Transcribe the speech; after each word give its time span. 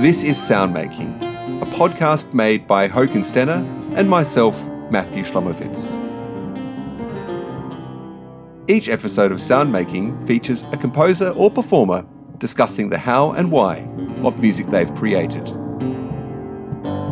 This 0.00 0.22
is 0.22 0.36
Soundmaking, 0.36 1.60
a 1.60 1.66
podcast 1.66 2.32
made 2.32 2.68
by 2.68 2.88
Håkon 2.88 3.24
Stene 3.24 3.96
and 3.96 4.08
myself, 4.08 4.56
Matthew 4.92 5.24
Shlomowitz. 5.24 5.98
Each 8.68 8.88
episode 8.88 9.32
of 9.32 9.38
Soundmaking 9.38 10.24
features 10.24 10.62
a 10.70 10.76
composer 10.76 11.30
or 11.30 11.50
performer 11.50 12.06
discussing 12.38 12.90
the 12.90 12.98
how 12.98 13.32
and 13.32 13.50
why 13.50 13.88
of 14.22 14.38
music 14.38 14.68
they've 14.68 14.94
created. 14.94 15.48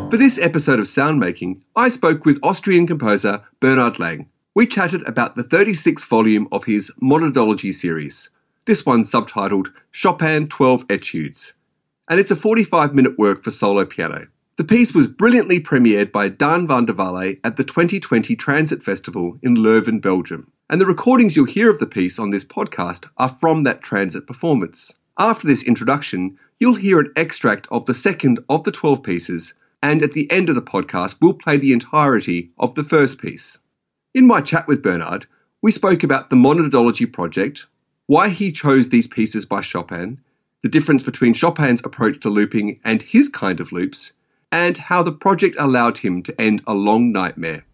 For 0.09 0.17
this 0.17 0.39
episode 0.39 0.79
of 0.79 0.87
Soundmaking, 0.87 1.63
I 1.75 1.89
spoke 1.89 2.25
with 2.25 2.39
Austrian 2.41 2.87
composer 2.87 3.43
Bernhard 3.59 3.99
Lang. 3.99 4.29
We 4.55 4.65
chatted 4.65 5.03
about 5.09 5.35
the 5.35 5.43
36th 5.43 6.07
volume 6.07 6.47
of 6.53 6.67
his 6.67 6.93
Monadology 7.03 7.75
series, 7.75 8.31
this 8.65 8.87
one 8.87 9.03
subtitled 9.03 9.73
Chopin 9.91 10.47
12 10.47 10.87
Etudes, 10.89 11.55
and 12.09 12.21
it's 12.21 12.31
a 12.31 12.37
45 12.37 12.95
minute 12.95 13.19
work 13.19 13.43
for 13.43 13.51
solo 13.51 13.85
piano. 13.85 14.29
The 14.57 14.65
piece 14.65 14.95
was 14.95 15.07
brilliantly 15.07 15.61
premiered 15.61 16.11
by 16.11 16.29
Daan 16.29 16.67
Vandewalle 16.67 17.39
at 17.45 17.57
the 17.57 17.65
2020 17.65 18.35
Transit 18.37 18.83
Festival 18.83 19.39
in 19.43 19.55
Leuven, 19.55 20.01
Belgium. 20.01 20.51
And 20.71 20.81
the 20.81 20.87
recordings 20.87 21.37
you'll 21.37 21.45
hear 21.45 21.71
of 21.71 21.79
the 21.79 21.87
piece 21.87 22.19
on 22.19 22.31
this 22.31 22.45
podcast 22.45 23.09
are 23.19 23.29
from 23.29 23.65
that 23.65 23.83
transit 23.83 24.27
performance. 24.27 24.95
After 25.19 25.47
this 25.47 25.63
introduction, 25.63 26.39
you'll 26.59 26.77
hear 26.77 26.99
an 27.01 27.13
extract 27.17 27.67
of 27.71 27.85
the 27.85 27.95
second 27.95 28.41
of 28.49 28.65
the 28.65 28.73
12 28.73 29.03
pieces, 29.03 29.55
and 29.83 30.03
at 30.03 30.13
the 30.13 30.31
end 30.31 30.49
of 30.49 30.55
the 30.55 30.63
podcast, 30.63 31.17
we'll 31.21 31.35
play 31.35 31.59
the 31.59 31.73
entirety 31.73 32.51
of 32.59 32.75
the 32.75 32.85
first 32.85 33.19
piece. 33.19 33.59
In 34.15 34.27
my 34.27 34.41
chat 34.41 34.67
with 34.67 34.83
Bernhard, 34.83 35.27
we 35.61 35.71
spoke 35.71 36.03
about 36.03 36.31
the 36.31 36.37
Monadology 36.37 37.11
project, 37.11 37.67
why 38.07 38.31
he 38.31 38.51
chose 38.53 38.89
these 38.89 39.07
pieces 39.07 39.45
by 39.45 39.61
Chopin, 39.61 40.21
the 40.63 40.69
difference 40.69 41.03
between 41.03 41.35
Chopin's 41.35 41.85
approach 41.85 42.21
to 42.21 42.31
looping 42.31 42.81
and 42.85 43.03
his 43.03 43.29
kind 43.29 43.61
of 43.61 43.73
loops, 43.73 44.13
and 44.51 44.77
how 44.77 45.03
the 45.03 45.13
project 45.13 45.57
allowed 45.59 45.99
him 45.99 46.23
to 46.23 46.41
end 46.41 46.63
a 46.67 46.75
long 46.75 47.13
nightmare. 47.13 47.65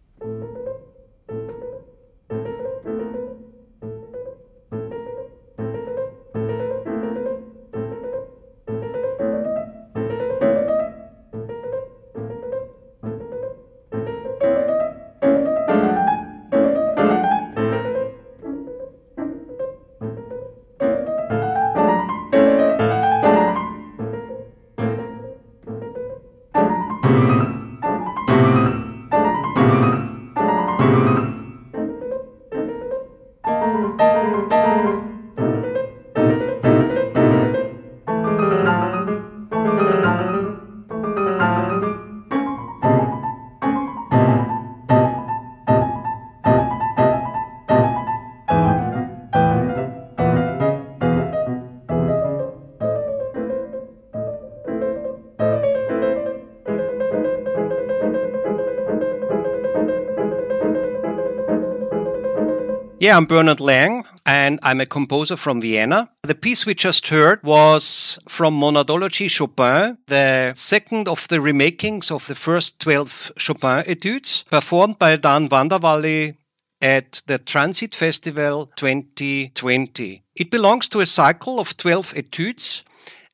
Yeah, 62.99 63.17
I'm 63.17 63.25
Bernhard 63.25 63.59
Lang, 63.59 64.05
and 64.25 64.59
I'm 64.63 64.79
a 64.79 64.85
composer 64.85 65.35
from 65.35 65.59
Vienna. 65.59 66.09
The 66.23 66.35
piece 66.35 66.65
we 66.65 66.73
just 66.73 67.09
heard 67.09 67.43
was 67.43 68.17
from 68.29 68.57
Monadology 68.59 69.29
Chopin, 69.29 69.97
the 70.07 70.53
second 70.55 71.09
of 71.09 71.27
the 71.27 71.39
remakings 71.39 72.11
of 72.11 72.27
the 72.27 72.35
first 72.35 72.79
12 72.79 73.33
Chopin 73.35 73.83
etudes, 73.87 74.45
performed 74.49 74.99
by 74.99 75.17
Dan 75.17 75.49
van 75.49 75.67
der 75.67 76.33
at 76.81 77.21
the 77.27 77.39
Transit 77.39 77.93
Festival 77.93 78.71
2020. 78.77 80.23
It 80.35 80.49
belongs 80.49 80.87
to 80.89 81.01
a 81.01 81.05
cycle 81.05 81.59
of 81.59 81.75
12 81.75 82.13
etudes, 82.15 82.83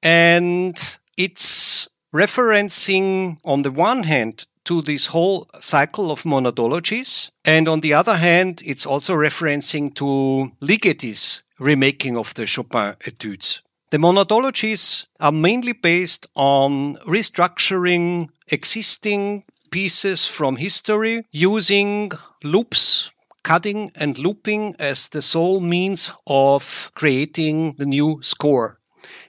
and 0.01 0.97
it's 1.15 1.87
referencing, 2.13 3.37
on 3.45 3.61
the 3.61 3.71
one 3.71 4.03
hand, 4.03 4.45
to 4.69 4.83
this 4.83 5.07
whole 5.07 5.47
cycle 5.59 6.11
of 6.11 6.21
monadologies. 6.23 7.31
And 7.43 7.67
on 7.67 7.81
the 7.81 7.95
other 7.95 8.17
hand, 8.17 8.61
it's 8.63 8.85
also 8.85 9.15
referencing 9.15 9.95
to 9.95 10.51
Ligeti's 10.61 11.41
remaking 11.59 12.15
of 12.15 12.35
the 12.35 12.45
Chopin 12.45 12.95
etudes. 13.03 13.63
The 13.89 13.97
monadologies 13.97 15.07
are 15.19 15.31
mainly 15.31 15.73
based 15.73 16.27
on 16.35 16.97
restructuring 17.07 18.29
existing 18.47 19.43
pieces 19.71 20.27
from 20.27 20.57
history 20.57 21.25
using 21.31 22.11
loops, 22.43 23.11
cutting 23.43 23.91
and 23.95 24.19
looping 24.19 24.75
as 24.77 25.09
the 25.09 25.23
sole 25.23 25.61
means 25.61 26.11
of 26.27 26.91
creating 26.93 27.73
the 27.79 27.87
new 27.87 28.19
score. 28.21 28.77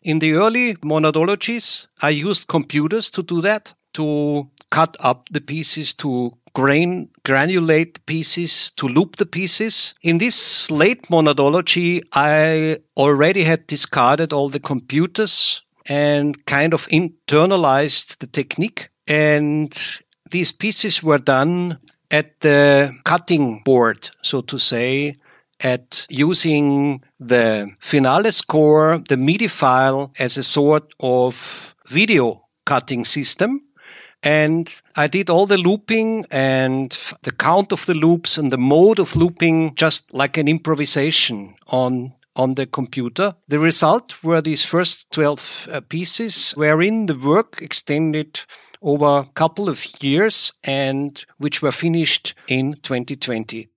In 0.02 0.18
the 0.18 0.34
early 0.34 0.74
monadologies, 0.82 1.86
I 2.02 2.10
used 2.10 2.46
computers 2.46 3.10
to 3.12 3.22
do 3.22 3.40
that, 3.40 3.72
to 3.94 4.50
cut 4.70 4.96
up 5.00 5.28
the 5.30 5.40
pieces 5.40 5.94
to 5.94 6.36
grain 6.54 7.08
granulate 7.24 8.04
pieces 8.06 8.70
to 8.72 8.88
loop 8.88 9.16
the 9.16 9.26
pieces. 9.26 9.94
In 10.02 10.18
this 10.18 10.70
late 10.70 11.02
monadology, 11.08 12.02
I 12.12 12.78
already 12.96 13.44
had 13.44 13.66
discarded 13.66 14.32
all 14.32 14.48
the 14.48 14.60
computers 14.60 15.62
and 15.86 16.44
kind 16.46 16.74
of 16.74 16.86
internalized 16.88 18.18
the 18.18 18.26
technique. 18.26 18.90
And 19.06 19.76
these 20.30 20.52
pieces 20.52 21.02
were 21.02 21.18
done 21.18 21.78
at 22.10 22.40
the 22.40 22.92
cutting 23.04 23.62
board, 23.64 24.10
so 24.22 24.40
to 24.42 24.58
say, 24.58 25.16
at 25.60 26.06
using 26.08 27.02
the 27.18 27.70
finale 27.80 28.32
score, 28.32 29.02
the 29.08 29.16
MIDI 29.16 29.46
file 29.46 30.12
as 30.18 30.36
a 30.36 30.42
sort 30.42 30.92
of 31.00 31.74
video 31.86 32.46
cutting 32.64 33.04
system 33.04 33.62
and 34.22 34.82
I 34.96 35.06
did 35.06 35.30
all 35.30 35.46
the 35.46 35.58
looping 35.58 36.26
and 36.30 36.90
the 37.22 37.32
count 37.32 37.72
of 37.72 37.86
the 37.86 37.94
loops 37.94 38.36
and 38.36 38.52
the 38.52 38.58
mode 38.58 38.98
of 38.98 39.16
looping 39.16 39.74
just 39.74 40.12
like 40.12 40.36
an 40.36 40.48
improvisation 40.48 41.54
on 41.68 42.14
on 42.36 42.54
the 42.54 42.66
computer. 42.66 43.34
The 43.48 43.58
result 43.58 44.22
were 44.22 44.40
these 44.40 44.64
first 44.64 45.10
12 45.10 45.68
uh, 45.70 45.80
pieces 45.80 46.52
wherein 46.52 47.06
the 47.06 47.18
work 47.18 47.60
extended 47.60 48.40
over 48.80 49.18
a 49.18 49.32
couple 49.34 49.68
of 49.68 49.84
years 50.02 50.52
and 50.62 51.24
which 51.38 51.60
were 51.60 51.72
finished 51.72 52.34
in 52.48 52.74
2020. 52.74 53.68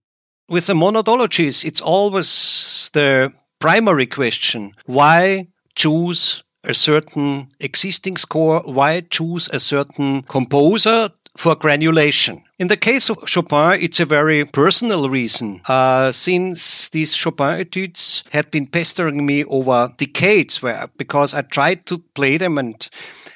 With 0.50 0.68
the 0.68 0.76
monadologies, 0.76 1.66
it's 1.66 1.82
always 1.82 2.90
the 2.94 3.34
primary 3.60 4.06
question. 4.06 4.76
Why 4.86 5.48
choose 5.76 6.44
a 6.64 6.74
certain 6.74 7.50
existing 7.60 8.18
score, 8.18 8.62
why 8.66 9.02
choose 9.02 9.50
a 9.52 9.60
certain 9.60 10.24
composer 10.24 11.10
for 11.36 11.56
granulation. 11.56 12.44
In 12.60 12.68
the 12.68 12.78
case 12.78 13.10
of 13.10 13.18
Chopin, 13.26 13.80
it's 13.82 14.00
a 14.00 14.06
very 14.06 14.46
personal 14.46 15.10
reason. 15.10 15.62
Uh, 15.66 16.12
since 16.12 16.90
these 16.90 17.16
Chopin 17.16 17.60
etudes 17.60 18.24
had 18.32 18.52
been 18.52 18.68
pestering 18.68 19.26
me 19.26 19.44
over 19.46 19.92
decades, 19.98 20.62
where 20.62 20.90
because 20.98 21.34
I 21.34 21.42
tried 21.42 21.86
to 21.88 21.98
play 22.14 22.38
them 22.38 22.58
and 22.58 22.88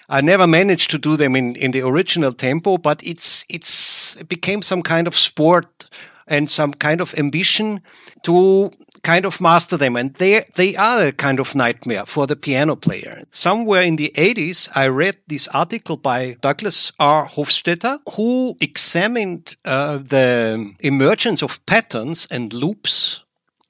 I 0.10 0.22
never 0.22 0.48
managed 0.48 0.92
to 0.92 0.98
do 0.98 1.18
them 1.18 1.36
in, 1.36 1.56
in 1.56 1.72
the 1.72 1.82
original 1.82 2.34
tempo, 2.34 2.78
but 2.78 3.02
it's 3.04 3.46
it's 3.50 4.16
it 4.18 4.30
became 4.30 4.62
some 4.62 4.84
kind 4.84 5.08
of 5.08 5.18
sport 5.18 5.90
and 6.28 6.50
some 6.50 6.74
kind 6.74 7.02
of 7.02 7.16
ambition 7.18 7.82
to 8.24 8.72
kind 9.08 9.26
of 9.26 9.40
master 9.40 9.78
them. 9.78 9.96
And 9.96 10.14
they, 10.16 10.46
they 10.56 10.76
are 10.76 11.08
a 11.08 11.12
kind 11.14 11.40
of 11.40 11.56
nightmare 11.56 12.06
for 12.06 12.28
the 12.28 12.36
piano 12.36 12.76
player. 12.76 13.24
Somewhere 13.32 13.82
in 13.82 13.96
the 13.96 14.12
80s, 14.16 14.70
I 14.76 14.88
read 14.88 15.16
this 15.28 15.48
article 15.54 15.96
by 15.96 16.36
Douglas 16.42 16.92
R. 17.00 17.26
Hofstadter, 17.26 18.00
who 18.16 18.58
examined 18.60 19.56
uh, 19.64 20.00
the 20.00 20.74
emergence 20.82 21.42
of 21.42 21.66
patterns 21.66 22.28
and 22.30 22.52
loops 22.52 23.24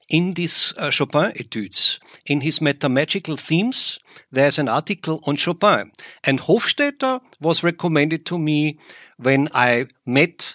in 0.08 0.34
these 0.34 0.74
uh, 0.76 0.90
Chopin 0.90 1.32
etudes. 1.36 2.00
In 2.26 2.40
his 2.40 2.58
metamagical 2.58 3.38
themes, 3.38 4.00
there's 4.32 4.58
an 4.58 4.68
article 4.68 5.20
on 5.24 5.36
Chopin. 5.36 5.92
And 6.24 6.40
Hofstadter 6.40 7.20
was 7.40 7.62
recommended 7.62 8.26
to 8.26 8.38
me 8.38 8.78
when 9.18 9.48
I 9.54 9.86
met 10.04 10.47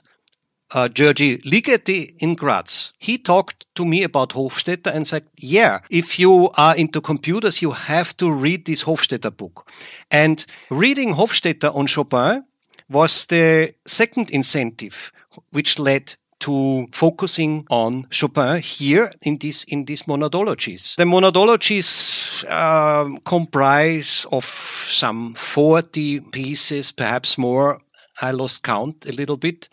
uh, 0.74 0.88
György 0.88 1.42
Ligeti 1.44 2.16
in 2.20 2.36
Graz. 2.36 2.94
He 3.00 3.18
talked 3.18 3.66
to 3.76 3.86
me 3.86 4.04
about 4.04 4.34
Hofstadter 4.34 4.94
and 4.94 5.06
said, 5.06 5.24
yeah, 5.38 5.80
if 5.90 6.20
you 6.20 6.50
are 6.58 6.76
into 6.76 7.02
computers, 7.02 7.62
you 7.62 7.72
have 7.72 8.16
to 8.18 8.32
read 8.32 8.66
this 8.66 8.84
Hofstadter 8.84 9.36
book. 9.36 9.70
And 10.12 10.46
reading 10.70 11.16
Hofstadter 11.16 11.74
on 11.76 11.88
Chopin 11.88 12.46
was 12.90 13.26
the 13.28 13.74
second 13.86 14.30
incentive, 14.32 15.12
which 15.52 15.80
led 15.80 16.16
to 16.40 16.88
focusing 16.92 17.66
on 17.70 18.06
Chopin 18.10 18.62
here 18.62 19.12
in 19.22 19.38
this 19.38 19.64
in 19.64 19.86
these 19.86 20.04
monadologies. 20.04 20.96
The 20.98 21.06
monadologies 21.06 22.44
uh, 22.50 23.18
comprise 23.24 24.26
of 24.30 24.44
some 24.44 25.34
40 25.36 26.20
pieces, 26.32 26.92
perhaps 26.92 27.38
more. 27.38 27.80
I 28.22 28.32
lost 28.32 28.64
count 28.64 29.06
a 29.06 29.14
little 29.14 29.38
bit. 29.38 29.70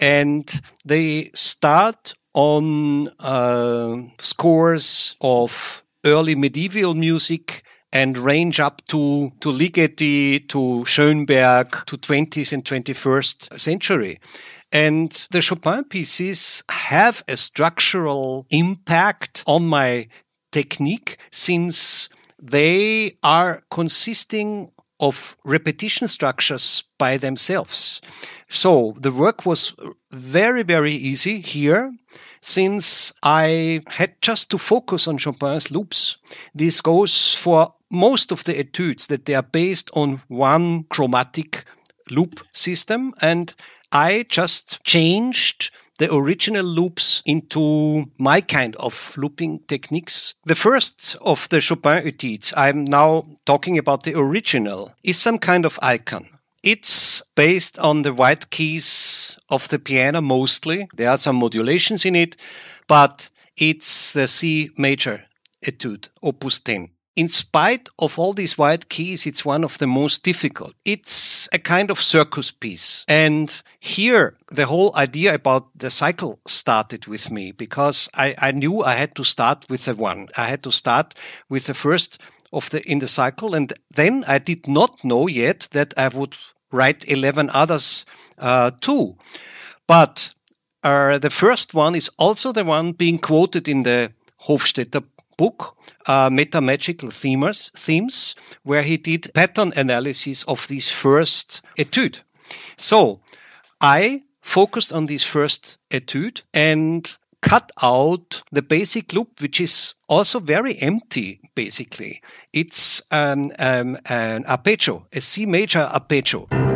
And 0.00 0.60
they 0.84 1.30
start 1.34 2.14
on 2.34 3.08
uh, 3.18 3.96
scores 4.18 5.16
of 5.20 5.82
early 6.04 6.34
medieval 6.34 6.94
music 6.94 7.62
and 7.92 8.16
range 8.16 8.58
up 8.58 8.82
to, 8.86 9.30
to 9.40 9.52
Ligeti, 9.52 10.48
to 10.48 10.84
Schoenberg, 10.86 11.84
to 11.86 11.98
20th 11.98 12.52
and 12.52 12.64
21st 12.64 13.60
century. 13.60 14.18
And 14.72 15.26
the 15.30 15.42
Chopin 15.42 15.84
pieces 15.84 16.64
have 16.70 17.22
a 17.28 17.36
structural 17.36 18.46
impact 18.50 19.44
on 19.46 19.66
my 19.66 20.08
technique 20.50 21.18
since 21.30 22.08
they 22.40 23.18
are 23.22 23.60
consisting 23.70 24.72
of 25.02 25.36
repetition 25.44 26.06
structures 26.08 26.84
by 26.96 27.18
themselves. 27.18 28.00
So 28.48 28.94
the 28.98 29.10
work 29.10 29.44
was 29.44 29.74
very, 30.12 30.62
very 30.62 30.92
easy 30.92 31.40
here 31.40 31.92
since 32.40 33.12
I 33.22 33.82
had 33.88 34.14
just 34.22 34.50
to 34.50 34.58
focus 34.58 35.08
on 35.08 35.18
Chopin's 35.18 35.70
loops. 35.70 36.18
This 36.54 36.80
goes 36.80 37.34
for 37.34 37.74
most 37.90 38.32
of 38.32 38.44
the 38.44 38.58
etudes 38.58 39.08
that 39.08 39.24
they 39.26 39.34
are 39.34 39.42
based 39.42 39.90
on 39.94 40.22
one 40.28 40.84
chromatic 40.84 41.64
loop 42.10 42.40
system 42.52 43.12
and 43.20 43.54
I 43.90 44.24
just 44.28 44.84
changed 44.84 45.70
the 46.02 46.12
original 46.12 46.64
loops 46.64 47.22
into 47.24 48.10
my 48.18 48.40
kind 48.40 48.74
of 48.76 49.14
looping 49.16 49.60
techniques. 49.68 50.34
The 50.44 50.56
first 50.56 51.16
of 51.20 51.48
the 51.48 51.60
Chopin 51.60 52.04
etudes, 52.04 52.52
I'm 52.56 52.84
now 52.84 53.26
talking 53.46 53.78
about 53.78 54.02
the 54.02 54.18
original, 54.18 54.94
is 55.04 55.16
some 55.16 55.38
kind 55.38 55.64
of 55.64 55.78
icon. 55.80 56.26
It's 56.64 57.22
based 57.36 57.78
on 57.78 58.02
the 58.02 58.12
white 58.12 58.50
keys 58.50 59.38
of 59.48 59.68
the 59.68 59.78
piano 59.78 60.20
mostly. 60.20 60.88
There 60.92 61.08
are 61.08 61.18
some 61.18 61.36
modulations 61.36 62.04
in 62.04 62.16
it, 62.16 62.36
but 62.88 63.30
it's 63.56 64.12
the 64.12 64.26
C 64.26 64.70
major 64.76 65.26
etude, 65.64 66.08
opus 66.20 66.58
10 66.58 66.90
in 67.14 67.28
spite 67.28 67.88
of 67.98 68.18
all 68.18 68.32
these 68.32 68.56
white 68.56 68.88
keys, 68.88 69.26
it's 69.26 69.44
one 69.44 69.64
of 69.64 69.78
the 69.78 69.86
most 69.86 70.24
difficult. 70.24 70.74
It's 70.84 71.48
a 71.52 71.58
kind 71.58 71.90
of 71.90 72.00
circus 72.00 72.50
piece. 72.50 73.04
And 73.06 73.62
here, 73.80 74.36
the 74.50 74.66
whole 74.66 74.96
idea 74.96 75.34
about 75.34 75.66
the 75.76 75.90
cycle 75.90 76.38
started 76.46 77.06
with 77.06 77.30
me 77.30 77.52
because 77.52 78.08
I, 78.14 78.34
I 78.38 78.50
knew 78.52 78.82
I 78.82 78.94
had 78.94 79.14
to 79.16 79.24
start 79.24 79.66
with 79.68 79.84
the 79.84 79.94
one. 79.94 80.28
I 80.36 80.44
had 80.44 80.62
to 80.62 80.72
start 80.72 81.14
with 81.48 81.66
the 81.66 81.74
first 81.74 82.18
of 82.52 82.70
the 82.70 82.82
in 82.90 83.00
the 83.00 83.08
cycle. 83.08 83.54
And 83.54 83.72
then 83.94 84.24
I 84.26 84.38
did 84.38 84.66
not 84.66 85.04
know 85.04 85.26
yet 85.28 85.68
that 85.72 85.94
I 85.96 86.08
would 86.08 86.36
write 86.70 87.04
11 87.08 87.50
others 87.52 88.06
uh, 88.38 88.70
too. 88.80 89.16
But 89.86 90.34
uh, 90.82 91.18
the 91.18 91.30
first 91.30 91.74
one 91.74 91.94
is 91.94 92.10
also 92.18 92.52
the 92.52 92.64
one 92.64 92.92
being 92.92 93.18
quoted 93.18 93.68
in 93.68 93.82
the 93.82 94.12
Hofstadter 94.46 95.04
book, 95.36 95.76
uh, 96.06 96.30
Metamagical 96.30 97.10
Themers, 97.10 97.70
Themes, 97.72 98.34
where 98.62 98.82
he 98.82 98.96
did 98.96 99.32
pattern 99.34 99.72
analysis 99.76 100.44
of 100.44 100.66
this 100.68 100.90
first 100.90 101.62
etude. 101.76 102.20
So 102.76 103.20
I 103.80 104.22
focused 104.40 104.92
on 104.92 105.06
this 105.06 105.24
first 105.24 105.78
etude 105.90 106.42
and 106.52 107.16
cut 107.40 107.72
out 107.82 108.42
the 108.52 108.62
basic 108.62 109.12
loop, 109.12 109.40
which 109.40 109.60
is 109.60 109.94
also 110.08 110.40
very 110.40 110.80
empty, 110.80 111.40
basically. 111.54 112.22
It's 112.52 113.02
um, 113.10 113.50
um, 113.58 113.98
an 114.06 114.44
arpeggio, 114.46 115.06
a 115.12 115.20
C 115.20 115.46
major 115.46 115.90
arpeggio. 115.92 116.71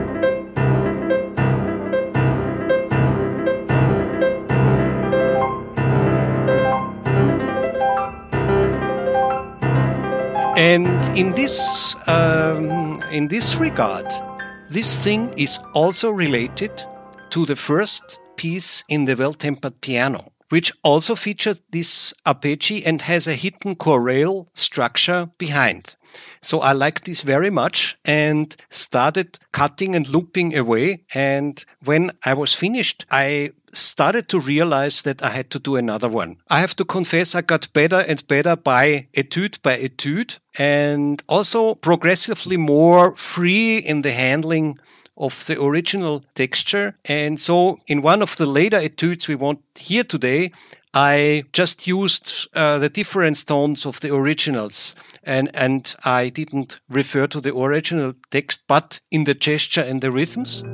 And 10.57 11.05
in 11.15 11.35
this, 11.35 11.95
um, 12.09 13.03
in 13.13 13.29
this 13.29 13.57
regard, 13.57 14.07
this 14.71 14.97
thing 14.97 15.35
is 15.37 15.59
also 15.75 16.09
related 16.09 16.83
to 17.29 17.45
the 17.45 17.57
first 17.57 18.21
piece 18.37 18.83
in 18.89 19.05
the 19.05 19.15
well-tempered 19.17 19.83
piano, 19.83 20.33
which 20.49 20.73
also 20.83 21.15
features 21.15 21.61
this 21.71 22.15
arpeggio 22.27 22.83
and 22.87 23.03
has 23.03 23.27
a 23.27 23.35
hidden 23.35 23.75
chorale 23.75 24.49
structure 24.55 25.31
behind. 25.39 25.97
So 26.41 26.61
I 26.61 26.73
liked 26.73 27.05
this 27.05 27.23
very 27.23 27.51
much 27.51 27.99
and 28.05 28.55
started 28.71 29.39
cutting 29.53 29.95
and 29.95 30.09
looping 30.09 30.57
away. 30.57 31.05
And 31.15 31.63
when 31.85 32.13
I 32.25 32.35
was 32.35 32.55
finished, 32.55 33.05
I 33.11 33.51
started 33.73 34.29
to 34.29 34.41
realize 34.41 35.03
that 35.03 35.23
I 35.23 35.31
had 35.31 35.51
to 35.51 35.59
do 35.59 35.77
another 35.77 36.09
one. 36.09 36.39
I 36.49 36.61
have 36.61 36.75
to 36.77 36.85
confess, 36.85 37.35
I 37.35 37.43
got 37.43 37.73
better 37.73 38.01
and 38.09 38.27
better 38.27 38.57
by 38.57 39.09
etude 39.15 39.61
by 39.63 39.77
etude 39.79 40.39
and 40.59 41.23
also 41.29 41.75
progressively 41.75 42.57
more 42.57 43.15
free 43.17 43.79
in 43.79 44.03
the 44.03 44.13
handling 44.13 44.79
of 45.17 45.45
the 45.47 45.61
original 45.61 46.25
texture. 46.35 46.97
And 47.05 47.41
so 47.41 47.79
in 47.87 48.03
one 48.03 48.23
of 48.23 48.37
the 48.37 48.47
later 48.47 48.77
etudes 48.77 49.29
we 49.29 49.35
want 49.35 49.61
here 49.75 50.05
today, 50.05 50.53
I 50.95 51.45
just 51.53 51.87
used 51.87 52.49
uh, 52.55 52.79
the 52.79 52.89
different 52.89 53.47
tones 53.47 53.85
of 53.85 54.01
the 54.01 54.15
originals 54.15 54.95
and, 55.23 55.51
and 55.55 55.95
I 56.05 56.31
didn't 56.31 56.81
refer 56.89 57.27
to 57.27 57.41
the 57.41 57.55
original 57.55 58.15
text, 58.31 58.63
but 58.67 59.01
in 59.11 59.25
the 59.25 59.35
gesture 59.35 59.83
and 59.83 60.01
the 60.01 60.11
rhythms. 60.11 60.65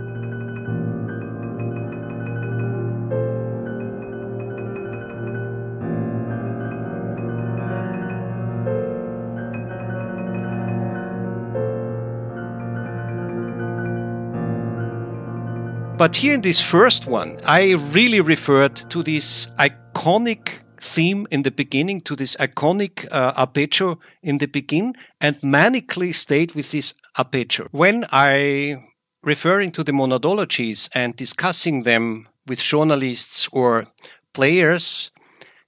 But 16.02 16.16
here 16.16 16.34
in 16.34 16.40
this 16.40 16.60
first 16.60 17.06
one, 17.06 17.38
I 17.44 17.74
really 17.92 18.20
referred 18.20 18.74
to 18.90 19.04
this 19.04 19.46
iconic 19.60 20.58
theme 20.80 21.28
in 21.30 21.42
the 21.42 21.52
beginning, 21.52 22.00
to 22.00 22.16
this 22.16 22.34
iconic 22.40 23.06
uh, 23.12 23.32
arpeggio 23.36 24.00
in 24.20 24.38
the 24.38 24.48
beginning, 24.48 24.96
and 25.20 25.36
manically 25.42 26.12
stayed 26.12 26.56
with 26.56 26.72
this 26.72 26.94
arpeggio. 27.16 27.68
When 27.70 28.04
I 28.10 28.82
referring 29.22 29.70
to 29.70 29.84
the 29.84 29.92
monadologies 29.92 30.90
and 30.92 31.14
discussing 31.14 31.84
them 31.84 32.26
with 32.48 32.58
journalists 32.58 33.48
or 33.52 33.86
players, 34.34 35.12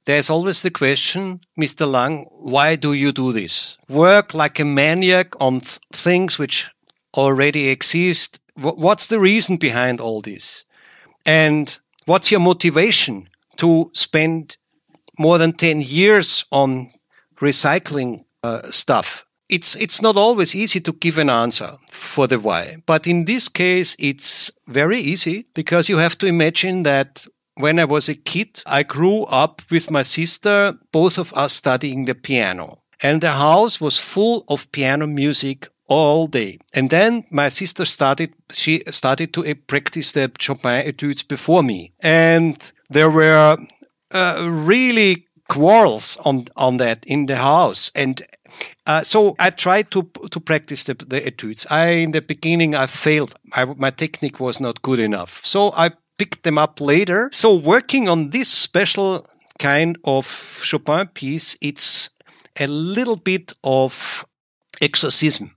there's 0.04 0.30
always 0.30 0.62
the 0.62 0.72
question, 0.72 1.42
Mr. 1.56 1.88
Lang, 1.88 2.26
why 2.40 2.74
do 2.74 2.92
you 2.92 3.12
do 3.12 3.32
this? 3.32 3.78
Work 3.88 4.34
like 4.34 4.58
a 4.58 4.64
maniac 4.64 5.28
on 5.40 5.60
th 5.60 5.78
things 5.92 6.40
which 6.40 6.72
already 7.16 7.68
exist 7.68 8.40
what's 8.56 9.08
the 9.08 9.18
reason 9.18 9.56
behind 9.56 10.00
all 10.00 10.20
this? 10.20 10.64
And 11.26 11.78
what's 12.06 12.30
your 12.30 12.40
motivation 12.40 13.28
to 13.56 13.90
spend 13.92 14.56
more 15.18 15.38
than 15.38 15.52
10 15.52 15.80
years 15.80 16.44
on 16.50 16.92
recycling 17.36 18.24
uh, 18.42 18.70
stuff? 18.70 19.24
It's, 19.48 19.76
it's 19.76 20.00
not 20.00 20.16
always 20.16 20.54
easy 20.54 20.80
to 20.80 20.92
give 20.92 21.18
an 21.18 21.30
answer 21.30 21.74
for 21.90 22.26
the 22.26 22.40
why. 22.40 22.78
But 22.86 23.06
in 23.06 23.26
this 23.26 23.48
case, 23.48 23.94
it's 23.98 24.50
very 24.66 24.98
easy 24.98 25.46
because 25.54 25.88
you 25.88 25.98
have 25.98 26.16
to 26.18 26.26
imagine 26.26 26.82
that 26.84 27.26
when 27.56 27.78
I 27.78 27.84
was 27.84 28.08
a 28.08 28.14
kid, 28.14 28.62
I 28.66 28.82
grew 28.82 29.24
up 29.24 29.62
with 29.70 29.90
my 29.90 30.02
sister, 30.02 30.74
both 30.92 31.18
of 31.18 31.32
us 31.34 31.52
studying 31.52 32.06
the 32.06 32.14
piano. 32.14 32.78
And 33.02 33.20
the 33.20 33.32
house 33.32 33.80
was 33.80 33.98
full 33.98 34.44
of 34.48 34.72
piano 34.72 35.06
music 35.06 35.68
all 35.86 36.26
day. 36.26 36.58
And 36.72 36.90
then 36.90 37.24
my 37.30 37.48
sister 37.48 37.84
started, 37.84 38.32
she 38.50 38.82
started 38.90 39.32
to 39.34 39.46
uh, 39.46 39.54
practice 39.66 40.12
the 40.12 40.30
Chopin 40.38 40.86
etudes 40.86 41.22
before 41.22 41.62
me. 41.62 41.92
And 42.00 42.58
there 42.88 43.10
were 43.10 43.58
uh, 44.12 44.48
really 44.66 45.26
quarrels 45.48 46.16
on, 46.24 46.46
on 46.56 46.78
that 46.78 47.04
in 47.06 47.26
the 47.26 47.36
house. 47.36 47.90
And 47.94 48.22
uh, 48.86 49.02
so 49.02 49.34
I 49.38 49.50
tried 49.50 49.90
to 49.90 50.08
to 50.30 50.40
practice 50.40 50.84
the, 50.84 50.94
the 50.94 51.26
etudes. 51.26 51.66
I 51.70 51.86
in 52.02 52.12
the 52.12 52.20
beginning 52.20 52.74
I 52.74 52.86
failed. 52.86 53.34
I, 53.52 53.64
my 53.64 53.90
technique 53.90 54.38
was 54.40 54.60
not 54.60 54.82
good 54.82 55.00
enough. 55.00 55.44
So 55.44 55.72
I 55.72 55.90
picked 56.18 56.42
them 56.42 56.58
up 56.58 56.80
later. 56.80 57.30
So 57.32 57.54
working 57.54 58.08
on 58.08 58.30
this 58.30 58.48
special 58.48 59.26
kind 59.58 59.98
of 60.04 60.26
Chopin 60.62 61.08
piece, 61.08 61.56
it's 61.60 62.10
a 62.60 62.66
little 62.66 63.16
bit 63.16 63.52
of 63.64 64.24
exorcism 64.80 65.56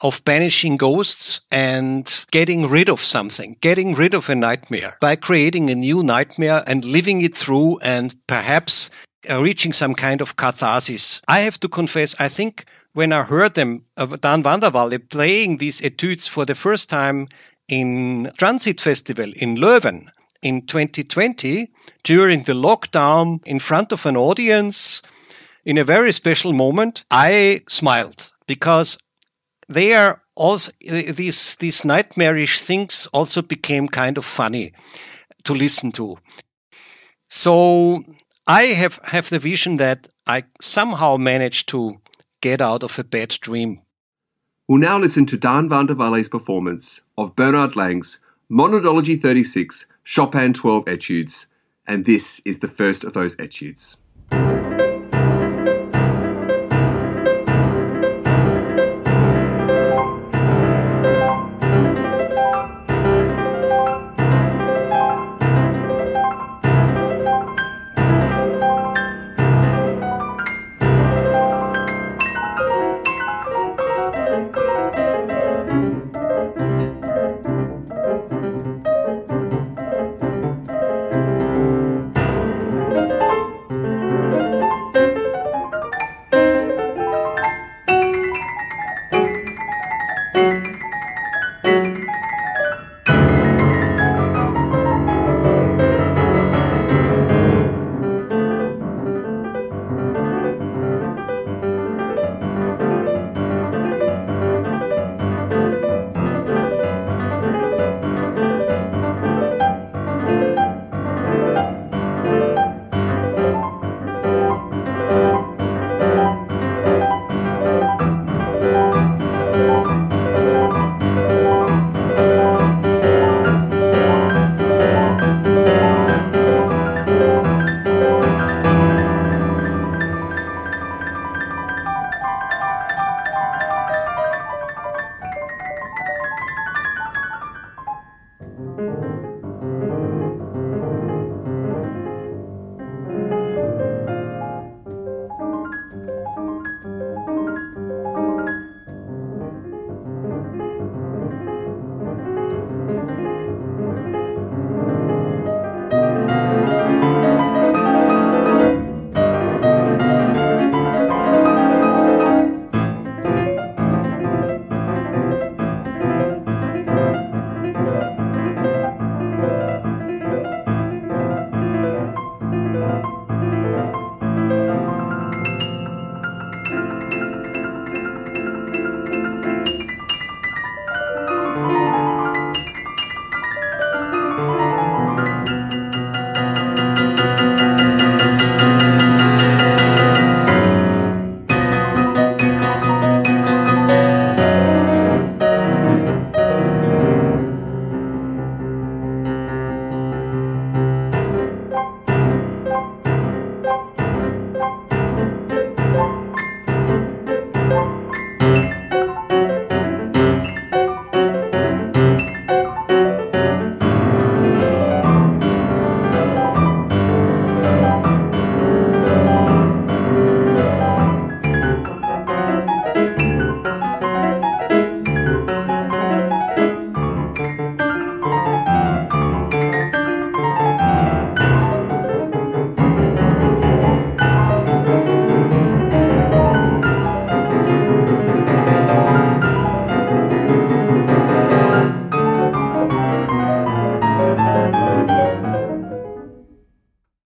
of 0.00 0.24
banishing 0.24 0.76
ghosts 0.76 1.40
and 1.50 2.24
getting 2.30 2.68
rid 2.68 2.88
of 2.88 3.02
something, 3.02 3.56
getting 3.60 3.94
rid 3.94 4.14
of 4.14 4.28
a 4.28 4.34
nightmare 4.34 4.96
by 5.00 5.16
creating 5.16 5.70
a 5.70 5.74
new 5.74 6.02
nightmare 6.02 6.62
and 6.66 6.84
living 6.84 7.22
it 7.22 7.36
through 7.36 7.78
and 7.80 8.14
perhaps 8.26 8.90
uh, 9.28 9.42
reaching 9.42 9.72
some 9.72 9.94
kind 9.94 10.20
of 10.20 10.36
catharsis. 10.36 11.20
I 11.28 11.40
have 11.40 11.60
to 11.60 11.68
confess, 11.68 12.18
I 12.18 12.28
think 12.28 12.64
when 12.92 13.12
I 13.12 13.22
heard 13.22 13.54
them, 13.54 13.82
uh, 13.96 14.06
Daan 14.06 14.42
Vandewalle 14.42 15.08
playing 15.10 15.58
these 15.58 15.82
etudes 15.82 16.26
for 16.26 16.44
the 16.44 16.54
first 16.54 16.90
time 16.90 17.28
in 17.68 18.30
Transit 18.36 18.80
Festival 18.80 19.32
in 19.36 19.56
Leuven 19.56 20.08
in 20.42 20.62
2020 20.66 21.70
during 22.02 22.44
the 22.44 22.54
lockdown 22.54 23.44
in 23.44 23.58
front 23.58 23.92
of 23.92 24.06
an 24.06 24.16
audience 24.16 25.02
in 25.64 25.76
a 25.78 25.84
very 25.84 26.12
special 26.12 26.52
moment, 26.52 27.04
I 27.10 27.62
smiled 27.68 28.32
because 28.46 28.98
they 29.70 29.94
are 29.94 30.20
also 30.34 30.72
these 30.82 31.54
these 31.54 31.84
nightmarish 31.84 32.60
things 32.60 33.08
also 33.12 33.40
became 33.40 33.88
kind 33.88 34.18
of 34.18 34.24
funny 34.24 34.72
to 35.44 35.54
listen 35.54 35.92
to. 35.92 36.18
So 37.28 38.02
I 38.46 38.62
have 38.74 38.98
have 39.04 39.30
the 39.30 39.38
vision 39.38 39.76
that 39.76 40.08
I 40.26 40.44
somehow 40.60 41.16
managed 41.16 41.68
to 41.68 42.00
get 42.42 42.60
out 42.60 42.82
of 42.82 42.98
a 42.98 43.04
bad 43.04 43.28
dream. 43.40 43.82
We'll 44.68 44.80
now 44.80 44.98
listen 44.98 45.26
to 45.26 45.36
Daan 45.36 45.68
Vandewalle's 45.68 46.28
performance 46.28 47.02
of 47.16 47.36
Bernhard 47.36 47.76
Lang's 47.76 48.18
Monadology 48.50 49.20
36 49.20 49.86
Chopin 50.02 50.52
12 50.52 50.88
Etudes, 50.88 51.46
and 51.86 52.04
this 52.04 52.40
is 52.44 52.58
the 52.58 52.68
first 52.68 53.04
of 53.04 53.12
those 53.12 53.38
etudes. 53.38 53.96